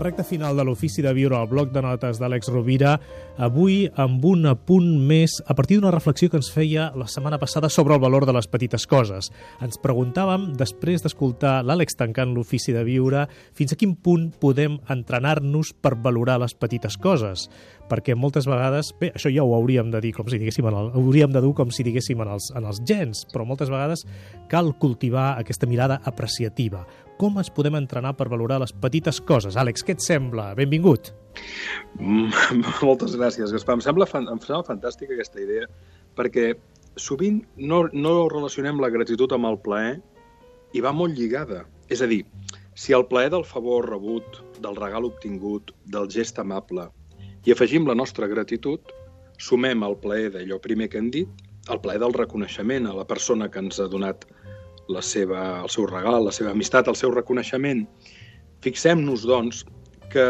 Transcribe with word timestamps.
recta 0.00 0.24
final 0.24 0.56
de 0.56 0.64
l'Ofici 0.64 1.00
de 1.00 1.12
Viure 1.14 1.36
al 1.38 1.48
bloc 1.48 1.70
de 1.72 1.80
notes 1.80 2.18
d'Àlex 2.20 2.50
Rovira, 2.52 2.98
avui 3.40 3.86
amb 3.96 4.24
un 4.28 4.44
apunt 4.50 4.88
més 5.08 5.38
a 5.46 5.54
partir 5.56 5.78
d'una 5.78 5.92
reflexió 5.94 6.28
que 6.28 6.36
ens 6.36 6.50
feia 6.52 6.90
la 6.96 7.06
setmana 7.08 7.38
passada 7.40 7.68
sobre 7.68 7.94
el 7.94 8.00
valor 8.00 8.26
de 8.26 8.34
les 8.36 8.48
petites 8.50 8.86
coses. 8.86 9.30
Ens 9.64 9.80
preguntàvem, 9.80 10.50
després 10.60 11.00
d'escoltar 11.04 11.60
l'Àlex 11.64 11.96
tancant 11.96 12.34
l'Ofici 12.34 12.74
de 12.76 12.84
Viure, 12.84 13.26
fins 13.56 13.72
a 13.72 13.78
quin 13.80 13.94
punt 13.96 14.30
podem 14.40 14.78
entrenar-nos 14.88 15.72
per 15.72 15.96
valorar 15.96 16.40
les 16.42 16.54
petites 16.54 16.96
coses 17.00 17.48
perquè 17.90 18.14
moltes 18.14 18.46
vegades, 18.46 18.92
bé, 19.00 19.10
això 19.18 19.32
ja 19.34 19.42
ho 19.42 19.50
hauríem 19.56 19.90
de 19.90 19.98
dir 20.00 20.12
com 20.14 20.28
si 20.30 20.38
diguéssim 20.38 20.68
en 20.70 20.76
el, 20.78 20.92
hauríem 20.94 21.32
de 21.34 21.42
dur 21.42 21.56
com 21.58 21.72
si 21.74 21.82
diguéssim 21.82 22.22
en 22.22 22.30
els, 22.36 22.52
en 22.54 22.68
els 22.70 22.78
gens, 22.86 23.24
però 23.32 23.42
moltes 23.42 23.72
vegades 23.72 24.06
cal 24.52 24.70
cultivar 24.78 25.32
aquesta 25.40 25.66
mirada 25.66 25.98
apreciativa. 26.06 26.84
Com 27.20 27.36
ens 27.36 27.50
podem 27.52 27.74
entrenar 27.76 28.14
per 28.16 28.30
valorar 28.32 28.56
les 28.62 28.70
petites 28.72 29.18
coses? 29.28 29.56
Àlex, 29.60 29.82
què 29.84 29.92
et 29.92 30.00
sembla? 30.00 30.54
Benvingut. 30.56 31.10
Mm, 31.98 32.30
moltes 32.88 33.12
gràcies, 33.20 33.52
Gaspar. 33.52 33.76
Em 33.76 33.82
sembla, 33.84 34.06
em 34.16 34.40
sembla 34.40 34.62
fantàstica 34.64 35.12
aquesta 35.12 35.42
idea, 35.42 35.66
perquè 36.16 36.54
sovint 36.96 37.42
no, 37.60 37.82
no 37.92 38.14
relacionem 38.32 38.80
la 38.80 38.88
gratitud 38.94 39.34
amb 39.36 39.50
el 39.50 39.60
plaer 39.60 39.98
i 40.72 40.80
va 40.80 40.94
molt 40.96 41.18
lligada. 41.18 41.66
És 41.92 42.00
a 42.00 42.08
dir, 42.08 42.22
si 42.72 42.96
el 42.96 43.04
plaer 43.12 43.34
del 43.36 43.44
favor 43.44 43.90
rebut, 43.90 44.40
del 44.64 44.80
regal 44.80 45.04
obtingut, 45.10 45.74
del 45.92 46.08
gest 46.08 46.40
amable, 46.40 46.88
i 47.44 47.52
afegim 47.52 47.84
la 47.84 47.98
nostra 48.00 48.30
gratitud, 48.32 48.96
sumem 49.36 49.84
el 49.84 50.00
plaer 50.00 50.32
d'allò 50.32 50.56
primer 50.64 50.88
que 50.88 51.04
hem 51.04 51.12
dit, 51.12 51.48
el 51.68 51.84
plaer 51.84 52.00
del 52.00 52.16
reconeixement 52.16 52.88
a 52.88 52.96
la 52.96 53.04
persona 53.04 53.52
que 53.52 53.60
ens 53.60 53.76
ha 53.76 53.92
donat 53.92 54.24
la 54.88 55.02
seva, 55.02 55.62
el 55.62 55.70
seu 55.70 55.86
regal, 55.90 56.24
la 56.24 56.34
seva 56.34 56.54
amistat, 56.54 56.88
el 56.88 56.98
seu 56.98 57.12
reconeixement. 57.14 57.84
Fixem-nos, 58.64 59.26
doncs, 59.28 59.64
que 60.12 60.26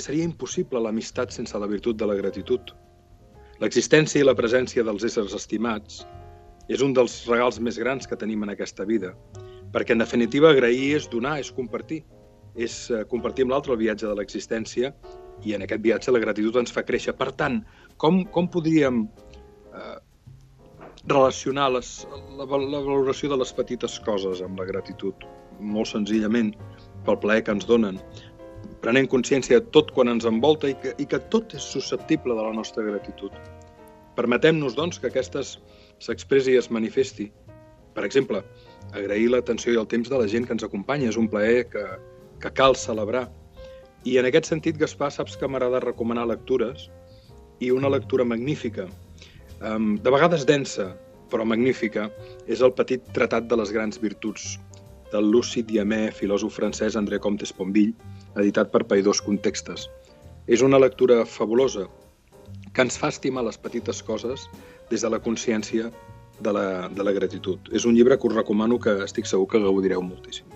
seria 0.00 0.24
impossible 0.24 0.80
l'amistat 0.82 1.32
sense 1.32 1.58
la 1.58 1.68
virtut 1.70 1.98
de 2.00 2.08
la 2.08 2.16
gratitud. 2.18 2.72
L'existència 3.60 4.20
i 4.20 4.26
la 4.26 4.36
presència 4.36 4.84
dels 4.84 5.04
éssers 5.08 5.34
estimats 5.36 6.04
és 6.68 6.82
un 6.82 6.92
dels 6.96 7.22
regals 7.30 7.60
més 7.62 7.78
grans 7.78 8.08
que 8.08 8.18
tenim 8.18 8.42
en 8.44 8.52
aquesta 8.52 8.84
vida, 8.84 9.14
perquè 9.72 9.94
en 9.94 10.02
definitiva 10.02 10.50
agrair 10.50 10.96
és 10.98 11.06
donar, 11.08 11.38
és 11.40 11.52
compartir, 11.54 12.02
és 12.56 12.74
eh, 12.90 13.04
compartir 13.08 13.46
amb 13.46 13.54
l'altre 13.54 13.74
el 13.76 13.80
viatge 13.80 14.08
de 14.08 14.16
l'existència 14.18 14.92
i 15.44 15.54
en 15.54 15.64
aquest 15.64 15.82
viatge 15.84 16.12
la 16.12 16.20
gratitud 16.22 16.56
ens 16.60 16.72
fa 16.72 16.84
créixer. 16.84 17.14
Per 17.16 17.30
tant, 17.36 17.60
com, 18.00 18.24
com 18.32 18.48
podríem 18.52 19.04
relacionar 21.08 21.70
les, 21.72 21.90
la, 22.36 22.46
la 22.46 22.80
valoració 22.84 23.30
de 23.32 23.38
les 23.40 23.52
petites 23.56 23.98
coses 24.06 24.42
amb 24.44 24.60
la 24.60 24.66
gratitud? 24.68 25.26
Molt 25.60 25.92
senzillament, 25.92 26.52
pel 27.06 27.20
plaer 27.22 27.44
que 27.46 27.54
ens 27.56 27.68
donen, 27.68 28.00
prenent 28.84 29.08
consciència 29.12 29.60
de 29.60 29.70
tot 29.74 29.92
quan 29.96 30.10
ens 30.12 30.26
envolta 30.28 30.70
i 30.72 30.76
que, 30.82 30.94
i 31.02 31.06
que 31.08 31.22
tot 31.32 31.54
és 31.56 31.64
susceptible 31.76 32.36
de 32.36 32.42
la 32.42 32.52
nostra 32.56 32.84
gratitud. 32.84 33.32
Permetem-nos, 34.18 34.76
doncs, 34.76 35.00
que 35.00 35.10
aquestes 35.12 35.56
s'expressi 36.02 36.54
i 36.56 36.60
es 36.60 36.70
manifesti. 36.72 37.30
Per 37.96 38.04
exemple, 38.04 38.42
agrair 38.92 39.30
l'atenció 39.32 39.72
i 39.72 39.80
el 39.80 39.88
temps 39.88 40.10
de 40.12 40.20
la 40.20 40.28
gent 40.28 40.46
que 40.46 40.56
ens 40.56 40.64
acompanya 40.66 41.10
és 41.10 41.18
un 41.20 41.28
plaer 41.32 41.66
que, 41.72 41.84
que 42.42 42.52
cal 42.56 42.76
celebrar 42.76 43.26
i 44.06 44.20
en 44.20 44.28
aquest 44.28 44.46
sentit, 44.46 44.76
Gaspar, 44.78 45.08
saps 45.10 45.34
que 45.34 45.48
m'agrada 45.50 45.80
recomanar 45.82 46.28
lectures 46.30 46.84
i 47.58 47.72
una 47.74 47.90
lectura 47.90 48.22
magnífica, 48.28 48.84
um, 49.60 49.94
de 49.96 50.12
vegades 50.12 50.46
densa, 50.48 50.90
però 51.30 51.44
magnífica, 51.44 52.08
és 52.46 52.62
el 52.62 52.72
petit 52.76 53.04
tratat 53.16 53.48
de 53.50 53.58
les 53.58 53.72
grans 53.74 54.00
virtuts 54.02 54.56
del 55.12 55.30
lúcid 55.30 55.70
i 55.74 55.80
amè 55.82 56.10
filòsof 56.14 56.56
francès 56.58 56.96
André 56.98 57.18
Comte 57.22 57.46
Esponville, 57.46 57.94
editat 58.36 58.72
per 58.72 58.84
Paidós 58.90 59.22
Contextes. 59.22 59.86
És 60.46 60.62
una 60.62 60.78
lectura 60.78 61.24
fabulosa 61.26 61.86
que 62.72 62.84
ens 62.84 62.98
fa 63.00 63.10
estimar 63.14 63.46
les 63.46 63.58
petites 63.58 64.02
coses 64.04 64.46
des 64.90 65.02
de 65.02 65.10
la 65.10 65.22
consciència 65.22 65.90
de 66.40 66.52
la, 66.52 66.88
de 66.92 67.02
la 67.06 67.14
gratitud. 67.16 67.72
És 67.72 67.86
un 67.88 67.96
llibre 67.96 68.18
que 68.18 68.28
us 68.28 68.36
recomano 68.36 68.78
que 68.78 68.98
estic 69.06 69.26
segur 69.26 69.48
que 69.50 69.62
gaudireu 69.62 70.04
moltíssim. 70.04 70.46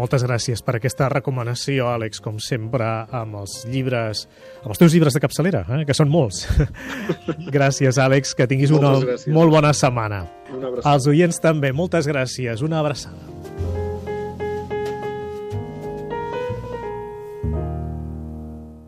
Moltes 0.00 0.22
gràcies 0.24 0.62
per 0.64 0.78
aquesta 0.78 1.10
recomanació, 1.12 1.90
Àlex, 1.92 2.22
com 2.24 2.38
sempre, 2.40 2.86
amb 3.12 3.36
els 3.42 3.58
llibres, 3.68 4.22
amb 4.62 4.72
els 4.72 4.80
teus 4.80 4.94
llibres 4.96 5.16
de 5.16 5.20
capçalera, 5.20 5.60
eh, 5.76 5.82
que 5.88 5.96
són 5.96 6.08
molts. 6.08 6.46
gràcies, 7.56 8.00
Àlex, 8.00 8.32
que 8.38 8.48
tinguis 8.48 8.72
una 8.72 8.94
molt 8.96 9.52
bona 9.52 9.74
setmana. 9.76 10.22
Una 10.48 10.72
abraçada. 10.72 10.94
Els 10.94 11.10
oients 11.12 11.42
també, 11.44 11.74
moltes 11.76 12.08
gràcies. 12.08 12.64
Una 12.64 12.80
abraçada. 12.80 13.29